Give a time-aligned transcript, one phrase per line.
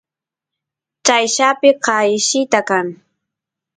[1.05, 2.87] chayllapi qayllita kan